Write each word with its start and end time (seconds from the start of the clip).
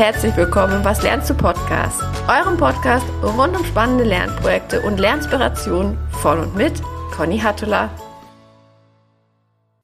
herzlich 0.00 0.34
willkommen 0.34 0.76
im 0.76 0.84
Was 0.86 1.02
lernst 1.02 1.28
du 1.28 1.34
Podcast, 1.34 2.02
eurem 2.26 2.56
Podcast 2.56 3.04
rund 3.22 3.54
um 3.54 3.62
spannende 3.66 4.04
Lernprojekte 4.04 4.80
und 4.80 4.98
Lernspirationen 4.98 5.98
von 6.22 6.40
und 6.40 6.56
mit 6.56 6.72
Conny 7.14 7.38
Hattula. 7.38 7.90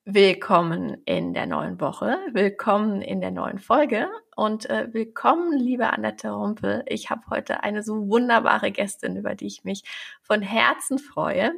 Willkommen 0.07 1.03
in 1.05 1.35
der 1.35 1.45
neuen 1.45 1.79
Woche, 1.83 2.17
willkommen 2.33 3.03
in 3.03 3.21
der 3.21 3.31
neuen 3.31 3.59
Folge 3.59 4.09
und 4.37 4.71
äh, 4.71 4.89
willkommen, 4.91 5.53
liebe 5.53 5.93
Annette 5.93 6.31
Rumpel. 6.31 6.83
Ich 6.87 7.11
habe 7.11 7.21
heute 7.29 7.63
eine 7.63 7.83
so 7.83 8.09
wunderbare 8.09 8.71
Gästin, 8.71 9.17
über 9.17 9.35
die 9.35 9.49
ich 9.49 9.65
mich 9.65 9.83
von 10.23 10.41
Herzen 10.41 10.99
freue. 10.99 11.53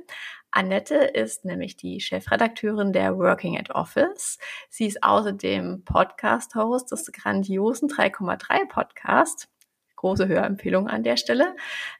Annette 0.50 0.94
ist 0.94 1.44
nämlich 1.44 1.76
die 1.76 2.00
Chefredakteurin 2.00 2.92
der 2.92 3.18
Working 3.18 3.58
at 3.58 3.70
Office. 3.70 4.38
Sie 4.70 4.86
ist 4.86 5.02
außerdem 5.02 5.84
Podcast-Host 5.84 6.90
des 6.90 7.12
grandiosen 7.12 7.88
3,3 7.88 8.68
Podcast. 8.68 9.48
Große 9.96 10.28
Hörempfehlung 10.28 10.88
an 10.88 11.02
der 11.02 11.16
Stelle. 11.16 11.56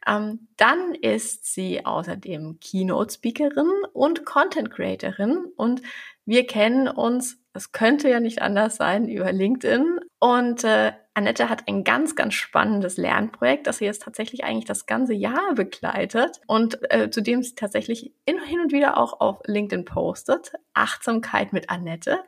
Ähm, 0.07 0.49
dann 0.57 0.95
ist 0.95 1.53
sie 1.53 1.85
außerdem 1.85 2.59
Keynote-Speakerin 2.61 3.71
und 3.93 4.25
Content-Creatorin 4.25 5.47
und 5.57 5.83
wir 6.25 6.47
kennen 6.47 6.89
uns, 6.89 7.39
es 7.59 7.73
könnte 7.73 8.09
ja 8.09 8.21
nicht 8.21 8.41
anders 8.41 8.77
sein, 8.77 9.09
über 9.09 9.33
LinkedIn. 9.33 9.99
Und 10.21 10.65
äh, 10.65 10.93
Annette 11.13 11.51
hat 11.51 11.67
ein 11.67 11.83
ganz, 11.83 12.15
ganz 12.15 12.35
spannendes 12.35 12.97
Lernprojekt, 12.97 13.67
das 13.67 13.79
sie 13.79 13.85
jetzt 13.85 14.03
tatsächlich 14.03 14.45
eigentlich 14.45 14.65
das 14.65 14.87
ganze 14.87 15.13
Jahr 15.13 15.55
begleitet 15.55 16.41
und 16.47 16.79
äh, 16.93 17.11
zu 17.11 17.21
dem 17.21 17.43
sie 17.43 17.57
tatsächlich 17.57 18.13
in, 18.25 18.41
hin 18.41 18.61
und 18.61 18.73
wieder 18.73 18.97
auch 18.97 19.21
auf 19.21 19.41
LinkedIn 19.45 19.85
postet. 19.85 20.53
Achtsamkeit 20.73 21.53
mit 21.53 21.69
Annette. 21.69 22.21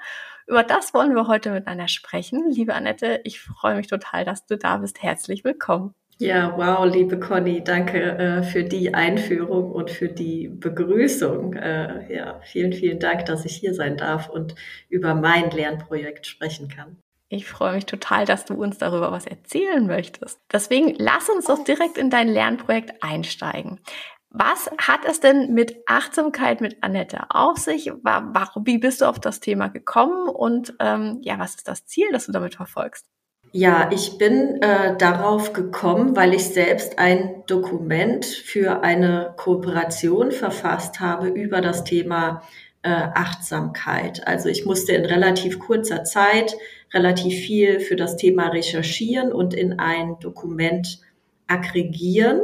Über 0.48 0.64
das 0.64 0.92
wollen 0.94 1.14
wir 1.14 1.28
heute 1.28 1.52
miteinander 1.52 1.86
sprechen. 1.86 2.50
Liebe 2.50 2.74
Annette, 2.74 3.20
ich 3.22 3.40
freue 3.40 3.77
mich 3.77 3.86
total, 3.86 4.24
dass 4.24 4.46
du 4.46 4.58
da 4.58 4.78
bist. 4.78 5.00
Herzlich 5.00 5.44
willkommen. 5.44 5.94
Ja, 6.20 6.52
wow, 6.54 6.84
liebe 6.84 7.18
Conny, 7.18 7.64
danke 7.64 7.98
äh, 7.98 8.42
für 8.42 8.62
die 8.62 8.92
Einführung 8.92 9.72
und 9.72 9.90
für 9.90 10.08
die 10.08 10.48
Begrüßung. 10.48 11.54
Äh, 11.54 12.14
ja, 12.14 12.38
vielen, 12.42 12.74
vielen 12.74 12.98
Dank, 12.98 13.24
dass 13.24 13.46
ich 13.46 13.56
hier 13.56 13.72
sein 13.72 13.96
darf 13.96 14.28
und 14.28 14.54
über 14.90 15.14
mein 15.14 15.50
Lernprojekt 15.50 16.27
sprechen 16.27 16.68
kann. 16.68 16.98
Ich 17.30 17.46
freue 17.46 17.72
mich 17.72 17.86
total, 17.86 18.27
dass 18.27 18.44
du 18.44 18.52
uns 18.52 18.77
darüber 18.77 19.12
was 19.12 19.24
erzählen 19.24 19.86
möchtest. 19.86 20.38
Deswegen 20.52 20.94
lass 20.98 21.30
uns 21.30 21.46
doch 21.46 21.64
direkt 21.64 21.96
in 21.96 22.10
dein 22.10 22.28
Lernprojekt 22.28 23.02
einsteigen. 23.02 23.80
Was 24.28 24.70
hat 24.77 25.06
es 25.06 25.20
denn 25.20 25.55
mit 25.55 25.78
Achtsamkeit 25.86 26.60
mit 26.60 26.82
Annette 26.82 27.30
auf 27.30 27.56
sich? 27.56 27.90
Warum, 28.02 28.66
wie 28.66 28.77
bist 28.77 29.00
du 29.00 29.06
auf 29.06 29.20
das 29.20 29.40
Thema 29.40 29.68
gekommen 29.68 30.28
und 30.28 30.74
ähm, 30.80 31.20
ja, 31.22 31.38
was 31.38 31.55
ist 31.55 31.66
das 31.66 31.86
Ziel, 31.86 32.08
das 32.12 32.27
du 32.27 32.32
damit 32.32 32.56
verfolgst? 32.56 33.06
Ja, 33.52 33.90
ich 33.92 34.16
bin 34.16 34.62
äh, 34.62 34.96
darauf 34.96 35.52
gekommen, 35.52 36.14
weil 36.14 36.34
ich 36.34 36.44
selbst 36.44 37.00
ein 37.00 37.42
Dokument 37.48 38.24
für 38.24 38.84
eine 38.84 39.34
Kooperation 39.36 40.30
verfasst 40.30 41.00
habe 41.00 41.28
über 41.28 41.60
das 41.60 41.82
Thema 41.82 42.42
äh, 42.82 42.90
Achtsamkeit. 42.90 44.24
Also 44.26 44.48
ich 44.48 44.66
musste 44.66 44.92
in 44.92 45.04
relativ 45.04 45.58
kurzer 45.58 46.04
Zeit 46.04 46.56
relativ 46.94 47.44
viel 47.44 47.80
für 47.80 47.96
das 47.96 48.16
Thema 48.16 48.48
recherchieren 48.48 49.32
und 49.32 49.52
in 49.52 49.80
ein 49.80 50.16
Dokument 50.20 51.00
aggregieren. 51.48 52.40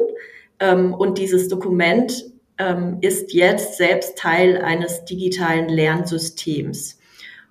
Ähm, 0.59 0.93
und 0.93 1.19
dieses 1.19 1.47
Dokument 1.47 2.25
ähm, 2.59 2.99
ist 3.01 3.33
jetzt 3.33 3.77
selbst 3.77 4.19
Teil 4.19 4.59
eines 4.61 5.05
digitalen 5.05 5.69
Lernsystems. 5.69 6.99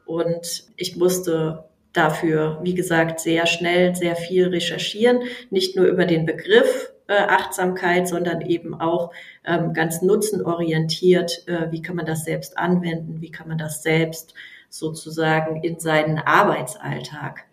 Und 0.05 0.65
ich 0.75 0.97
musste 0.97 1.63
dafür, 1.95 2.59
wie 2.63 2.75
gesagt, 2.75 3.19
sehr 3.19 3.45
schnell, 3.45 3.95
sehr 3.95 4.15
viel 4.15 4.47
recherchieren, 4.47 5.21
nicht 5.49 5.75
nur 5.75 5.85
über 5.85 6.05
den 6.05 6.25
Begriff 6.25 6.91
äh, 7.07 7.13
Achtsamkeit, 7.13 8.07
sondern 8.07 8.41
eben 8.41 8.73
auch 8.79 9.11
ähm, 9.45 9.73
ganz 9.73 10.01
nutzenorientiert, 10.01 11.47
äh, 11.47 11.71
wie 11.71 11.81
kann 11.81 11.95
man 11.95 12.05
das 12.05 12.25
selbst 12.25 12.57
anwenden, 12.57 13.21
wie 13.21 13.31
kann 13.31 13.47
man 13.47 13.57
das 13.57 13.83
selbst 13.83 14.33
sozusagen 14.69 15.63
in 15.63 15.79
seinen 15.79 16.17
Arbeitsalltag 16.17 17.45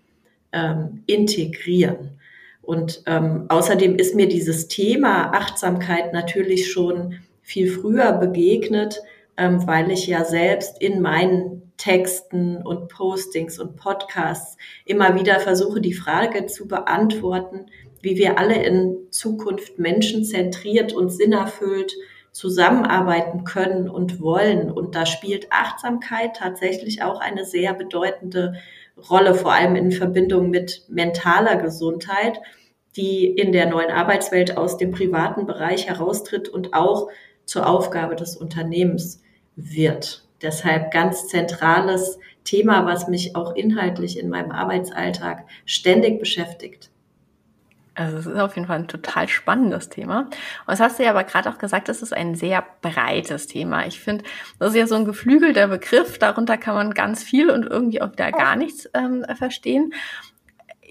ähm, 0.52 1.02
integrieren. 1.06 2.18
Und 2.62 3.02
ähm, 3.06 3.46
außerdem 3.48 3.96
ist 3.96 4.14
mir 4.14 4.28
dieses 4.28 4.68
Thema 4.68 5.32
Achtsamkeit 5.34 6.12
natürlich 6.12 6.70
schon 6.70 7.18
viel 7.42 7.70
früher 7.70 8.12
begegnet, 8.12 9.02
ähm, 9.36 9.66
weil 9.66 9.90
ich 9.90 10.06
ja 10.06 10.24
selbst 10.24 10.80
in 10.80 11.00
meinen 11.00 11.71
Texten 11.82 12.58
und 12.58 12.88
Postings 12.88 13.58
und 13.58 13.74
Podcasts 13.74 14.56
immer 14.84 15.16
wieder 15.18 15.40
versuche, 15.40 15.80
die 15.80 15.94
Frage 15.94 16.46
zu 16.46 16.68
beantworten, 16.68 17.66
wie 18.00 18.16
wir 18.16 18.38
alle 18.38 18.62
in 18.62 19.08
Zukunft 19.10 19.80
menschenzentriert 19.80 20.92
und 20.92 21.10
sinnerfüllt 21.10 21.92
zusammenarbeiten 22.30 23.42
können 23.42 23.88
und 23.88 24.20
wollen. 24.20 24.70
Und 24.70 24.94
da 24.94 25.06
spielt 25.06 25.50
Achtsamkeit 25.50 26.36
tatsächlich 26.36 27.02
auch 27.02 27.20
eine 27.20 27.44
sehr 27.44 27.74
bedeutende 27.74 28.54
Rolle, 29.10 29.34
vor 29.34 29.52
allem 29.52 29.74
in 29.74 29.90
Verbindung 29.90 30.50
mit 30.50 30.84
mentaler 30.88 31.56
Gesundheit, 31.56 32.38
die 32.94 33.26
in 33.26 33.50
der 33.50 33.66
neuen 33.66 33.90
Arbeitswelt 33.90 34.56
aus 34.56 34.76
dem 34.76 34.92
privaten 34.92 35.46
Bereich 35.46 35.88
heraustritt 35.88 36.48
und 36.48 36.74
auch 36.74 37.08
zur 37.44 37.68
Aufgabe 37.68 38.14
des 38.14 38.36
Unternehmens 38.36 39.20
wird. 39.56 40.22
Deshalb 40.42 40.90
ganz 40.90 41.28
zentrales 41.28 42.18
Thema, 42.44 42.86
was 42.86 43.08
mich 43.08 43.36
auch 43.36 43.54
inhaltlich 43.54 44.18
in 44.18 44.28
meinem 44.28 44.50
Arbeitsalltag 44.50 45.44
ständig 45.64 46.18
beschäftigt. 46.18 46.90
Also 47.94 48.16
es 48.16 48.26
ist 48.26 48.38
auf 48.38 48.56
jeden 48.56 48.66
Fall 48.66 48.78
ein 48.78 48.88
total 48.88 49.28
spannendes 49.28 49.90
Thema. 49.90 50.20
Und 50.20 50.30
das 50.66 50.80
hast 50.80 50.98
du 50.98 51.04
ja 51.04 51.10
aber 51.10 51.24
gerade 51.24 51.50
auch 51.50 51.58
gesagt, 51.58 51.90
es 51.90 52.00
ist 52.00 52.14
ein 52.14 52.34
sehr 52.34 52.64
breites 52.80 53.46
Thema. 53.46 53.86
Ich 53.86 54.00
finde, 54.00 54.24
das 54.58 54.70
ist 54.70 54.76
ja 54.76 54.86
so 54.86 54.94
ein 54.94 55.04
geflügelter 55.04 55.68
Begriff. 55.68 56.18
Darunter 56.18 56.56
kann 56.56 56.74
man 56.74 56.94
ganz 56.94 57.22
viel 57.22 57.50
und 57.50 57.66
irgendwie 57.66 58.00
auch 58.00 58.12
wieder 58.12 58.32
gar 58.32 58.56
nichts 58.56 58.88
ähm, 58.94 59.26
verstehen. 59.36 59.92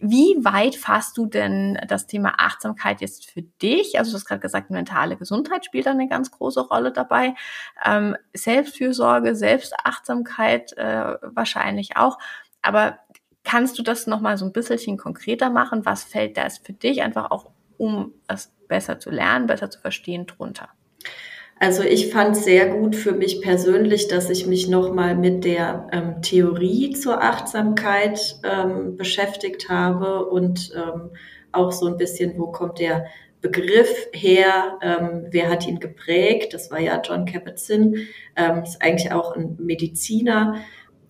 Wie 0.04 0.36
weit 0.40 0.76
fasst 0.76 1.16
du 1.16 1.28
denn 1.28 1.80
das 1.88 2.08
Thema 2.08 2.34
Achtsamkeit 2.40 3.02
jetzt 3.02 3.30
für 3.30 3.44
dich? 3.44 4.00
Also 4.00 4.12
du 4.12 4.18
hast 4.18 4.26
gerade 4.26 4.42
gesagt, 4.42 4.72
mentale 4.72 5.16
Gesundheit 5.16 5.64
spielt 5.64 5.86
da 5.86 5.92
eine 5.92 6.08
ganz 6.08 6.32
große 6.32 6.62
Rolle 6.62 6.92
dabei. 6.92 7.36
Ähm, 7.86 8.18
Selbstfürsorge, 8.34 9.36
Selbstachtsamkeit 9.36 10.76
äh, 10.76 11.18
wahrscheinlich 11.22 11.98
auch. 11.98 12.18
Aber 12.64 12.98
kannst 13.44 13.78
du 13.78 13.84
das 13.84 14.08
nochmal 14.08 14.38
so 14.38 14.46
ein 14.46 14.54
bisschen 14.54 14.98
konkreter 14.98 15.52
machen? 15.52 15.86
Was 15.86 16.04
fällt 16.04 16.36
da 16.36 16.48
für 16.50 16.74
dich 16.74 17.04
einfach 17.04 17.30
auch, 17.30 17.52
um 17.78 18.12
es 18.28 18.52
besser 18.68 19.00
zu 19.00 19.12
lernen, 19.12 19.46
besser 19.46 19.70
zu 19.70 19.80
verstehen, 19.80 20.26
drunter? 20.26 20.70
Also 21.62 21.84
ich 21.84 22.12
fand 22.12 22.36
sehr 22.36 22.70
gut 22.70 22.96
für 22.96 23.12
mich 23.12 23.40
persönlich, 23.40 24.08
dass 24.08 24.32
ich 24.32 24.48
mich 24.48 24.68
nochmal 24.68 25.16
mit 25.16 25.46
der 25.46 25.88
ähm, 25.92 26.20
Theorie 26.24 26.90
zur 26.94 27.22
Achtsamkeit 27.22 28.40
ähm, 28.44 28.98
beschäftigt 28.98 29.70
habe 29.70 30.26
und 30.26 30.72
ähm, 30.76 31.12
auch 31.52 31.72
so 31.72 31.86
ein 31.86 31.98
bisschen, 31.98 32.34
wo 32.40 32.48
kommt 32.48 32.80
der 32.80 33.06
Begriff 33.42 34.08
her, 34.12 34.80
ähm, 34.82 35.28
wer 35.30 35.52
hat 35.52 35.68
ihn 35.68 35.80
geprägt? 35.80 36.56
Das 36.56 36.72
war 36.72 36.80
ja 36.80 37.00
John 37.00 37.28
Kabat-Zinn, 37.28 38.08
ähm, 38.36 38.64
ist 38.64 38.82
eigentlich 38.82 39.12
auch 39.12 39.36
ein 39.36 39.56
Mediziner, 39.60 40.56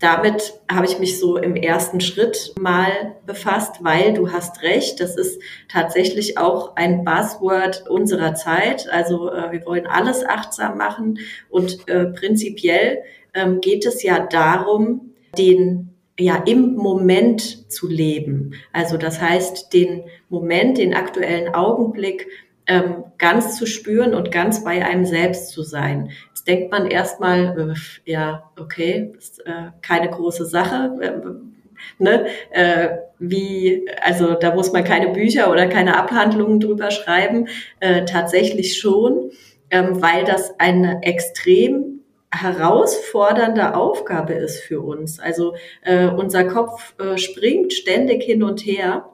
damit 0.01 0.59
habe 0.69 0.87
ich 0.87 0.97
mich 0.97 1.19
so 1.19 1.37
im 1.37 1.55
ersten 1.55 2.01
Schritt 2.01 2.53
mal 2.59 3.15
befasst, 3.27 3.83
weil 3.83 4.13
du 4.13 4.31
hast 4.31 4.63
recht, 4.63 4.99
das 4.99 5.15
ist 5.15 5.41
tatsächlich 5.69 6.39
auch 6.39 6.75
ein 6.75 7.05
Buzzword 7.05 7.87
unserer 7.87 8.33
Zeit. 8.33 8.89
Also 8.89 9.31
äh, 9.31 9.51
wir 9.51 9.65
wollen 9.65 9.85
alles 9.85 10.25
achtsam 10.25 10.77
machen 10.77 11.19
und 11.49 11.87
äh, 11.87 12.05
prinzipiell 12.05 13.03
ähm, 13.35 13.61
geht 13.61 13.85
es 13.85 14.01
ja 14.01 14.25
darum, 14.25 15.11
den 15.37 15.91
ja 16.19 16.43
im 16.45 16.75
Moment 16.75 17.71
zu 17.71 17.87
leben. 17.87 18.53
Also 18.73 18.97
das 18.97 19.21
heißt, 19.21 19.71
den 19.71 20.03
Moment, 20.29 20.79
den 20.79 20.93
aktuellen 20.95 21.53
Augenblick 21.53 22.27
ähm, 22.71 23.03
ganz 23.17 23.57
zu 23.57 23.65
spüren 23.65 24.13
und 24.13 24.31
ganz 24.31 24.63
bei 24.63 24.85
einem 24.85 25.05
selbst 25.05 25.49
zu 25.49 25.61
sein. 25.61 26.11
Jetzt 26.29 26.47
denkt 26.47 26.71
man 26.71 26.87
erstmal, 26.87 27.75
äh, 27.75 28.09
ja, 28.09 28.49
okay, 28.57 29.11
ist 29.17 29.45
äh, 29.45 29.71
keine 29.81 30.09
große 30.09 30.45
Sache. 30.45 30.97
Äh, 31.01 32.01
ne? 32.01 32.27
Äh, 32.51 32.89
wie, 33.19 33.85
also 34.01 34.35
da 34.35 34.55
muss 34.55 34.71
man 34.71 34.85
keine 34.85 35.09
Bücher 35.09 35.51
oder 35.51 35.67
keine 35.67 35.97
Abhandlungen 35.97 36.61
drüber 36.61 36.91
schreiben. 36.91 37.49
Äh, 37.81 38.05
tatsächlich 38.05 38.79
schon, 38.79 39.31
ähm, 39.69 40.01
weil 40.01 40.23
das 40.23 40.57
eine 40.57 41.03
extrem 41.03 41.99
herausfordernde 42.33 43.75
Aufgabe 43.75 44.33
ist 44.33 44.61
für 44.61 44.79
uns. 44.79 45.19
Also 45.19 45.55
äh, 45.81 46.07
unser 46.07 46.45
Kopf 46.45 46.95
äh, 47.01 47.17
springt 47.17 47.73
ständig 47.73 48.23
hin 48.23 48.43
und 48.43 48.61
her 48.61 49.11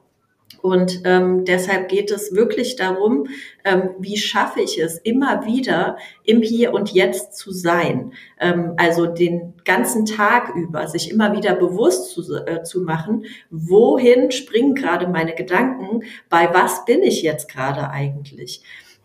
Und 0.62 1.02
ähm, 1.06 1.46
deshalb 1.46 1.88
geht 1.88 2.12
es 2.12 2.34
wirklich 2.34 2.76
darum, 2.76 3.28
ähm, 3.64 3.92
wie 4.00 4.18
schaffe 4.18 4.62
ich 4.62 4.80
es, 4.80 4.98
immer 4.98 5.46
wieder 5.46 5.98
im 6.24 6.42
Hier 6.42 6.74
und 6.74 6.92
Jetzt 6.92 7.38
zu 7.38 7.52
sein. 7.52 8.14
Ähm, 8.40 8.74
also 8.78 9.06
den 9.06 9.54
ganzen 9.66 10.06
Tag 10.06 10.56
über, 10.56 10.88
sich 10.88 11.12
immer 11.12 11.36
wieder 11.36 11.56
bewusst 11.56 12.12
zu, 12.12 12.36
äh, 12.46 12.64
zu 12.64 12.82
machen, 12.82 13.26
wohin 13.50 14.32
springen 14.32 14.74
gerade 14.74 15.08
meine 15.08 15.36
Gedanken, 15.36 16.04
bei 16.30 16.50
was 16.54 16.86
bin 16.86 17.04
ich 17.04 17.22
jetzt 17.22 17.50
gerade 17.50 17.90
eigentlich. 17.90 18.64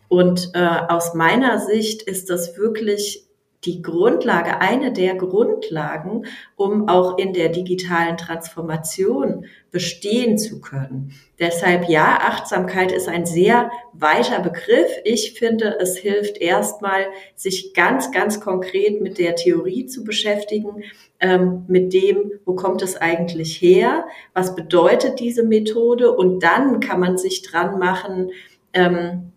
Und 0.09 0.51
äh, 0.53 0.59
aus 0.89 1.13
meiner 1.13 1.59
Sicht 1.59 2.01
ist 2.03 2.29
das 2.29 2.57
wirklich 2.57 3.25
die 3.65 3.81
Grundlage, 3.81 4.61
eine 4.61 4.91
der 4.91 5.15
Grundlagen, 5.15 6.25
um 6.55 6.87
auch 6.89 7.17
in 7.17 7.33
der 7.33 7.49
digitalen 7.49 8.17
Transformation 8.17 9.45
bestehen 9.71 10.37
zu 10.37 10.61
können. 10.61 11.13
Deshalb 11.39 11.89
ja, 11.89 12.19
Achtsamkeit 12.21 12.91
ist 12.91 13.09
ein 13.09 13.25
sehr 13.25 13.71
weiter 13.93 14.39
Begriff. 14.39 14.91
Ich 15.03 15.33
finde, 15.33 15.77
es 15.79 15.97
hilft 15.97 16.37
erstmal, 16.37 17.07
sich 17.35 17.73
ganz, 17.73 18.11
ganz 18.11 18.39
konkret 18.39 19.01
mit 19.01 19.17
der 19.17 19.35
Theorie 19.35 19.85
zu 19.87 20.03
beschäftigen, 20.03 20.83
ähm, 21.19 21.65
mit 21.67 21.93
dem, 21.93 22.31
wo 22.45 22.53
kommt 22.55 22.81
es 22.81 22.95
eigentlich 22.95 23.61
her, 23.61 24.05
was 24.33 24.55
bedeutet 24.55 25.19
diese 25.19 25.43
Methode 25.43 26.11
und 26.11 26.41
dann 26.41 26.79
kann 26.79 26.99
man 26.99 27.17
sich 27.17 27.41
dran 27.41 27.79
machen, 27.79 28.31
ähm, 28.73 29.32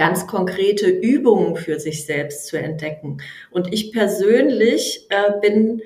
ganz 0.00 0.26
konkrete 0.26 0.88
Übungen 0.88 1.54
für 1.56 1.78
sich 1.78 2.06
selbst 2.06 2.46
zu 2.46 2.58
entdecken. 2.58 3.18
Und 3.50 3.70
ich 3.70 3.92
persönlich 3.92 5.06
äh, 5.10 5.32
bin 5.42 5.82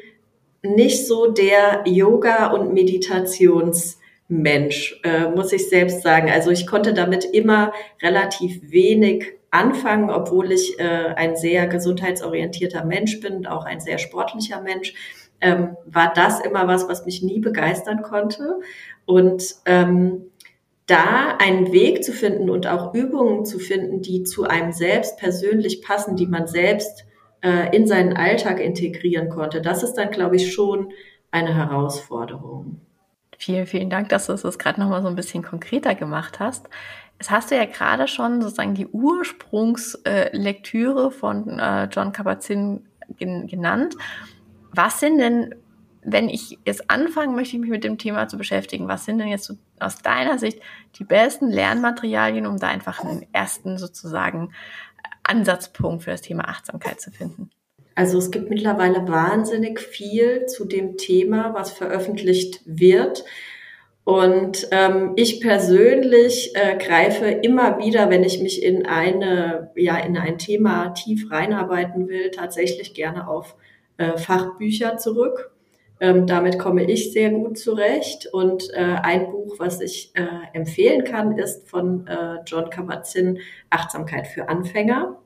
nicht 0.63 1.09
so 1.09 1.33
der 1.33 1.83
Yoga- 1.85 2.53
und 2.53 2.73
Meditationsmensch, 2.73 5.01
äh, 5.03 5.31
muss 5.31 5.53
ich 5.53 5.69
selbst 5.69 6.03
sagen. 6.03 6.31
Also 6.31 6.53
ich 6.53 6.69
konnte 6.69 6.95
damit 6.95 7.25
immer 7.25 7.73
relativ 8.01 8.71
wenig 8.71 9.33
anfangen, 9.51 10.11
obwohl 10.11 10.53
ich 10.53 10.79
äh, 10.79 11.13
ein 11.17 11.37
sehr 11.37 11.67
gesundheitsorientierter 11.67 12.85
Mensch 12.85 13.19
bin, 13.19 13.49
auch 13.49 13.65
ein 13.65 13.81
sehr 13.81 13.99
sportlicher 13.99 14.61
Mensch. 14.61 14.95
Ähm, 15.41 15.77
war 15.87 16.13
das 16.15 16.39
immer 16.39 16.69
was, 16.69 16.89
was 16.89 17.05
mich 17.05 17.25
nie 17.25 17.41
begeistern 17.41 18.03
konnte. 18.03 18.61
Und 19.07 19.57
ähm, 19.67 20.27
da 20.87 21.37
einen 21.39 21.73
Weg 21.73 22.05
zu 22.05 22.13
finden 22.13 22.51
und 22.51 22.67
auch 22.67 22.93
Übungen 22.95 23.47
zu 23.47 23.59
finden, 23.59 24.03
die 24.03 24.25
zu 24.25 24.45
einem 24.45 24.73
selbst 24.73 25.19
persönlich 25.19 25.83
passen, 25.83 26.17
die 26.17 26.27
man 26.27 26.47
selbst 26.47 27.07
äh, 27.43 27.75
in 27.75 27.87
seinen 27.87 28.15
Alltag 28.17 28.61
integrieren 28.61 29.29
konnte, 29.29 29.61
das 29.63 29.83
ist 29.83 29.95
dann, 29.95 30.11
glaube 30.11 30.37
ich, 30.37 30.53
schon 30.53 30.93
eine 31.31 31.55
Herausforderung. 31.55 32.81
Vielen, 33.39 33.67
vielen 33.67 33.89
Dank, 33.91 34.11
dass 34.11 34.27
du 34.27 34.35
das 34.35 34.59
gerade 34.59 34.81
nochmal 34.81 35.03
so 35.03 35.09
ein 35.09 35.17
bisschen 35.17 35.43
konkreter 35.43 35.95
gemacht 35.95 36.41
hast. 36.41 36.69
Es 37.19 37.31
hast 37.31 37.51
du 37.51 37.57
ja 37.57 37.65
gerade 37.65 38.07
schon 38.09 38.41
sozusagen 38.41 38.75
die 38.75 38.87
Ursprungslektüre 38.87 41.11
von 41.11 41.59
äh, 41.59 41.89
John 41.91 42.13
Kabat-Zinn 42.13 42.87
genannt. 43.19 43.97
Was 44.73 45.01
sind 45.01 45.19
denn 45.19 45.55
wenn 46.05 46.29
ich 46.29 46.59
jetzt 46.65 46.91
anfangen 46.91 47.35
möchte, 47.35 47.59
mich 47.59 47.71
mit 47.71 47.85
dem 47.85 47.99
Thema 47.99 48.29
zu 48.29 48.37
beschäftigen, 48.37 48.89
was 48.89 49.05
sind 49.05 49.19
denn 49.19 49.29
jetzt 49.29 49.45
so 49.45 49.55
aus 49.81 50.03
deiner 50.03 50.39
Sicht 50.39 50.61
die 50.99 51.05
besten 51.05 51.51
Lernmaterialien, 51.51 52.47
um 52.47 52.59
da 52.59 52.69
einfach 52.69 53.03
einen 53.03 53.27
ersten 53.33 53.79
sozusagen 53.79 54.53
Ansatzpunkt 55.23 56.05
für 56.05 56.11
das 56.11 56.21
Thema 56.21 56.49
Achtsamkeit 56.49 57.01
zu 57.01 57.11
finden? 57.11 57.51
Also 57.95 58.19
es 58.19 58.31
gibt 58.31 58.51
mittlerweile 58.51 59.07
wahnsinnig 59.09 59.81
viel 59.81 60.47
zu 60.47 60.65
dem 60.65 60.97
Thema, 60.97 61.55
was 61.55 61.73
veröffentlicht 61.73 62.61
wird. 62.65 63.25
Und 64.03 64.69
ähm, 64.71 65.13
ich 65.17 65.41
persönlich 65.41 66.53
äh, 66.55 66.77
greife 66.77 67.27
immer 67.27 67.79
wieder, 67.79 68.11
wenn 68.11 68.23
ich 68.23 68.41
mich 68.41 68.63
in 68.63 68.85
eine, 68.85 69.71
ja, 69.77 69.97
in 69.97 70.19
ein 70.19 70.37
Thema 70.37 70.91
tief 70.91 71.31
reinarbeiten 71.31 72.09
will, 72.09 72.31
tatsächlich 72.31 72.93
gerne 72.93 73.29
auf 73.29 73.57
äh, 73.97 74.19
Fachbücher 74.19 74.99
zurück. 74.99 75.54
Ähm, 76.01 76.27
damit 76.27 76.59
komme 76.59 76.85
ich 76.85 77.13
sehr 77.13 77.31
gut 77.31 77.57
zurecht. 77.59 78.27
Und 78.33 78.71
äh, 78.75 78.97
ein 79.03 79.31
Buch, 79.31 79.57
was 79.59 79.81
ich 79.81 80.13
äh, 80.15 80.27
empfehlen 80.53 81.05
kann, 81.05 81.39
ist 81.39 81.69
von 81.69 82.07
äh, 82.07 82.39
John 82.47 82.71
Kabat-Zinn, 82.71 83.39
Achtsamkeit 83.71 84.27
für 84.27 84.49
Anfänger. 84.49 85.19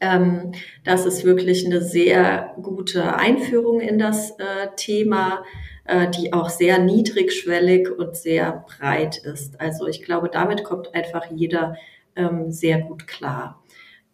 Ähm, 0.00 0.52
das 0.84 1.06
ist 1.06 1.24
wirklich 1.24 1.64
eine 1.64 1.80
sehr 1.80 2.54
gute 2.60 3.16
Einführung 3.16 3.80
in 3.80 3.98
das 3.98 4.32
äh, 4.32 4.68
Thema, 4.76 5.44
äh, 5.84 6.10
die 6.10 6.32
auch 6.32 6.50
sehr 6.50 6.78
niedrigschwellig 6.78 7.90
und 7.90 8.16
sehr 8.16 8.64
breit 8.66 9.18
ist. 9.18 9.60
Also 9.60 9.86
ich 9.86 10.02
glaube, 10.02 10.28
damit 10.28 10.64
kommt 10.64 10.94
einfach 10.94 11.26
jeder 11.30 11.76
ähm, 12.16 12.50
sehr 12.50 12.80
gut 12.80 13.06
klar. 13.06 13.62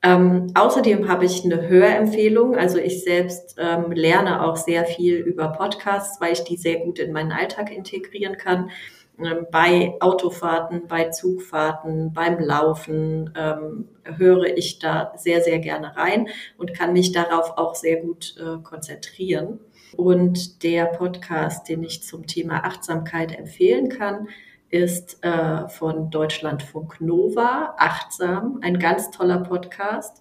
Ähm, 0.02 0.52
außerdem 0.54 1.08
habe 1.08 1.26
ich 1.26 1.44
eine 1.44 1.68
Hörempfehlung. 1.68 2.56
Also 2.56 2.78
ich 2.78 3.04
selbst 3.04 3.56
ähm, 3.58 3.92
lerne 3.92 4.42
auch 4.46 4.56
sehr 4.56 4.84
viel 4.86 5.16
über 5.16 5.48
Podcasts, 5.48 6.20
weil 6.20 6.32
ich 6.32 6.44
die 6.44 6.56
sehr 6.56 6.80
gut 6.80 6.98
in 6.98 7.12
meinen 7.12 7.32
Alltag 7.32 7.70
integrieren 7.70 8.38
kann. 8.38 8.70
Ähm, 9.18 9.46
bei 9.50 9.94
Autofahrten, 10.00 10.86
bei 10.86 11.10
Zugfahrten, 11.10 12.14
beim 12.14 12.38
Laufen 12.40 13.34
ähm, 13.36 13.88
höre 14.04 14.56
ich 14.56 14.78
da 14.78 15.12
sehr, 15.16 15.42
sehr 15.42 15.58
gerne 15.58 15.94
rein 15.96 16.28
und 16.56 16.72
kann 16.72 16.94
mich 16.94 17.12
darauf 17.12 17.58
auch 17.58 17.74
sehr 17.74 17.96
gut 17.96 18.36
äh, 18.38 18.62
konzentrieren. 18.62 19.60
Und 19.96 20.62
der 20.62 20.86
Podcast, 20.86 21.68
den 21.68 21.82
ich 21.82 22.02
zum 22.04 22.26
Thema 22.26 22.64
Achtsamkeit 22.64 23.36
empfehlen 23.36 23.88
kann, 23.88 24.28
ist 24.70 25.22
äh, 25.22 25.68
von 25.68 26.10
Deutschlandfunk 26.10 27.00
Nova, 27.00 27.74
Achtsam, 27.76 28.58
ein 28.62 28.78
ganz 28.78 29.10
toller 29.10 29.38
Podcast 29.38 30.20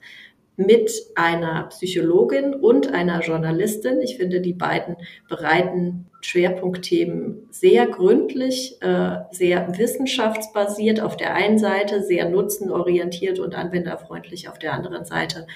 mit 0.59 0.91
einer 1.15 1.63
Psychologin 1.69 2.53
und 2.53 2.93
einer 2.93 3.21
Journalistin. 3.21 4.01
Ich 4.01 4.17
finde, 4.17 4.41
die 4.41 4.53
beiden 4.53 4.97
bereiten 5.29 6.09
Schwerpunktthemen 6.19 7.47
sehr 7.49 7.87
gründlich, 7.87 8.81
äh, 8.81 9.19
sehr 9.31 9.77
wissenschaftsbasiert 9.77 10.99
auf 10.99 11.15
der 11.15 11.33
einen 11.33 11.57
Seite, 11.57 12.03
sehr 12.03 12.27
nutzenorientiert 12.27 13.39
und 13.39 13.55
anwenderfreundlich 13.55 14.49
auf 14.49 14.59
der 14.59 14.73
anderen 14.73 15.05
Seite 15.05 15.47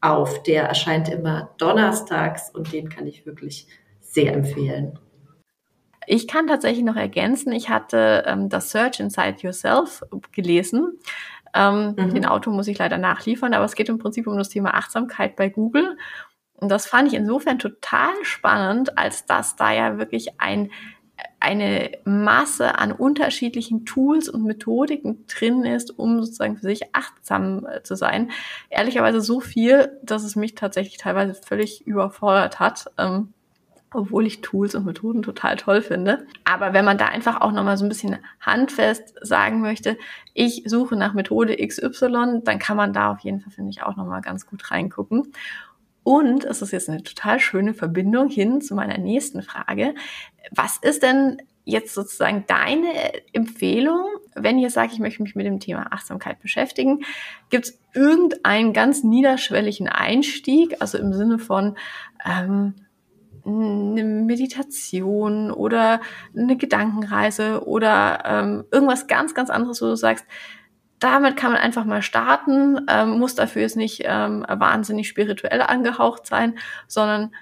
auf. 0.00 0.42
Der 0.42 0.64
erscheint 0.64 1.08
immer 1.08 1.54
donnerstags 1.58 2.50
und 2.52 2.72
den 2.72 2.88
kann 2.88 3.06
ich 3.06 3.26
wirklich 3.26 3.68
sehr 4.00 4.32
empfehlen. 4.32 4.98
Ich 6.12 6.26
kann 6.26 6.48
tatsächlich 6.48 6.84
noch 6.84 6.96
ergänzen, 6.96 7.52
ich 7.52 7.68
hatte 7.68 8.24
ähm, 8.26 8.48
das 8.48 8.70
Search 8.70 8.98
Inside 8.98 9.36
Yourself 9.42 10.02
gelesen. 10.32 10.98
Ähm, 11.54 11.94
mhm. 11.96 12.12
Den 12.12 12.26
Autor 12.26 12.52
muss 12.52 12.66
ich 12.66 12.78
leider 12.78 12.98
nachliefern, 12.98 13.54
aber 13.54 13.64
es 13.64 13.76
geht 13.76 13.88
im 13.88 13.98
Prinzip 13.98 14.26
um 14.26 14.36
das 14.36 14.48
Thema 14.48 14.74
Achtsamkeit 14.74 15.36
bei 15.36 15.48
Google. 15.48 15.96
Und 16.54 16.68
das 16.68 16.88
fand 16.88 17.06
ich 17.06 17.14
insofern 17.14 17.60
total 17.60 18.10
spannend, 18.22 18.98
als 18.98 19.24
dass 19.26 19.54
da 19.54 19.70
ja 19.70 19.98
wirklich 19.98 20.40
ein, 20.40 20.72
eine 21.38 21.92
Masse 22.04 22.76
an 22.76 22.90
unterschiedlichen 22.90 23.84
Tools 23.84 24.28
und 24.28 24.42
Methodiken 24.42 25.28
drin 25.28 25.64
ist, 25.64 25.96
um 25.96 26.24
sozusagen 26.24 26.56
für 26.56 26.66
sich 26.66 26.92
achtsam 26.92 27.66
äh, 27.66 27.84
zu 27.84 27.94
sein. 27.94 28.32
Ehrlicherweise 28.68 29.20
so 29.20 29.38
viel, 29.38 29.96
dass 30.02 30.24
es 30.24 30.34
mich 30.34 30.56
tatsächlich 30.56 30.96
teilweise 30.96 31.34
völlig 31.34 31.86
überfordert 31.86 32.58
hat. 32.58 32.90
Ähm, 32.98 33.32
obwohl 33.92 34.26
ich 34.26 34.40
Tools 34.40 34.74
und 34.74 34.86
Methoden 34.86 35.22
total 35.22 35.56
toll 35.56 35.82
finde. 35.82 36.26
Aber 36.44 36.72
wenn 36.72 36.84
man 36.84 36.98
da 36.98 37.06
einfach 37.06 37.40
auch 37.40 37.52
nochmal 37.52 37.76
so 37.76 37.84
ein 37.84 37.88
bisschen 37.88 38.18
handfest 38.40 39.14
sagen 39.20 39.60
möchte, 39.60 39.96
ich 40.32 40.62
suche 40.66 40.96
nach 40.96 41.12
Methode 41.12 41.56
XY, 41.56 42.40
dann 42.44 42.58
kann 42.58 42.76
man 42.76 42.92
da 42.92 43.12
auf 43.12 43.20
jeden 43.20 43.40
Fall, 43.40 43.52
finde 43.52 43.70
ich, 43.70 43.82
auch 43.82 43.96
nochmal 43.96 44.20
ganz 44.20 44.46
gut 44.46 44.70
reingucken. 44.70 45.32
Und 46.02 46.44
es 46.44 46.62
ist 46.62 46.72
jetzt 46.72 46.88
eine 46.88 47.02
total 47.02 47.40
schöne 47.40 47.74
Verbindung 47.74 48.28
hin 48.28 48.60
zu 48.60 48.74
meiner 48.74 48.98
nächsten 48.98 49.42
Frage. 49.42 49.94
Was 50.50 50.78
ist 50.78 51.02
denn 51.02 51.42
jetzt 51.64 51.94
sozusagen 51.94 52.44
deine 52.46 52.88
Empfehlung, 53.32 54.06
wenn 54.34 54.58
ihr 54.58 54.70
sagt, 54.70 54.92
ich 54.92 54.98
möchte 54.98 55.22
mich 55.22 55.34
mit 55.34 55.46
dem 55.46 55.60
Thema 55.60 55.92
Achtsamkeit 55.92 56.40
beschäftigen? 56.40 57.04
Gibt 57.50 57.66
es 57.66 57.78
irgendeinen 57.92 58.72
ganz 58.72 59.04
niederschwelligen 59.04 59.88
Einstieg, 59.88 60.76
also 60.80 60.96
im 60.96 61.12
Sinne 61.12 61.38
von, 61.38 61.76
ähm, 62.24 62.74
eine 63.44 64.04
Meditation 64.04 65.50
oder 65.50 66.00
eine 66.36 66.56
Gedankenreise 66.56 67.66
oder 67.66 68.22
ähm, 68.24 68.64
irgendwas 68.70 69.06
ganz, 69.06 69.34
ganz 69.34 69.50
anderes, 69.50 69.80
wo 69.82 69.86
du 69.86 69.96
sagst, 69.96 70.24
damit 70.98 71.36
kann 71.36 71.52
man 71.52 71.60
einfach 71.60 71.84
mal 71.84 72.02
starten, 72.02 72.86
ähm, 72.88 73.18
muss 73.18 73.34
dafür 73.34 73.62
jetzt 73.62 73.76
nicht 73.76 74.02
ähm, 74.04 74.44
wahnsinnig 74.48 75.08
spirituell 75.08 75.62
angehaucht 75.62 76.26
sein, 76.26 76.58
sondern 76.86 77.32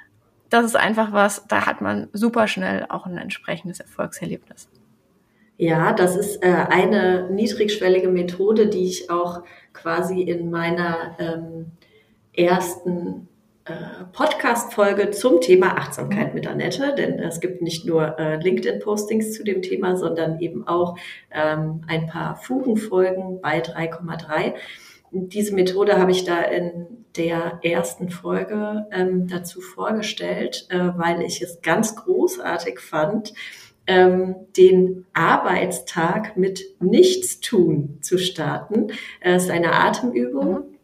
das 0.48 0.64
ist 0.64 0.76
einfach 0.76 1.12
was, 1.12 1.46
da 1.48 1.66
hat 1.66 1.80
man 1.80 2.08
super 2.12 2.46
schnell 2.48 2.86
auch 2.88 3.06
ein 3.06 3.18
entsprechendes 3.18 3.80
Erfolgserlebnis. 3.80 4.68
Ja, 5.58 5.92
das 5.92 6.16
ist 6.16 6.42
äh, 6.42 6.54
eine 6.68 7.28
niedrigschwellige 7.30 8.08
Methode, 8.08 8.68
die 8.68 8.86
ich 8.86 9.10
auch 9.10 9.42
quasi 9.72 10.22
in 10.22 10.50
meiner 10.50 11.16
ähm, 11.18 11.72
ersten 12.32 13.27
Podcast-Folge 14.12 15.10
zum 15.10 15.40
Thema 15.40 15.76
Achtsamkeit 15.76 16.34
mit 16.34 16.46
Annette, 16.46 16.94
denn 16.96 17.18
es 17.18 17.40
gibt 17.40 17.62
nicht 17.62 17.84
nur 17.84 18.18
äh, 18.18 18.36
LinkedIn-Postings 18.36 19.32
zu 19.32 19.44
dem 19.44 19.62
Thema, 19.62 19.96
sondern 19.96 20.40
eben 20.40 20.66
auch 20.66 20.96
ähm, 21.30 21.82
ein 21.86 22.06
paar 22.06 22.36
Fugenfolgen 22.36 23.40
bei 23.40 23.60
3,3. 23.60 24.54
Diese 25.10 25.54
Methode 25.54 25.98
habe 25.98 26.10
ich 26.10 26.24
da 26.24 26.40
in 26.40 26.86
der 27.16 27.60
ersten 27.62 28.10
Folge 28.10 28.86
ähm, 28.92 29.26
dazu 29.26 29.60
vorgestellt, 29.60 30.66
äh, 30.70 30.90
weil 30.96 31.22
ich 31.22 31.42
es 31.42 31.62
ganz 31.62 31.96
großartig 31.96 32.80
fand, 32.80 33.32
ähm, 33.86 34.36
den 34.56 35.06
Arbeitstag 35.14 36.36
mit 36.36 36.62
Nichtstun 36.80 37.98
zu 38.02 38.18
starten. 38.18 38.88
Es 39.20 39.44
ist 39.44 39.50
eine 39.50 39.72
Atemübung. 39.72 40.77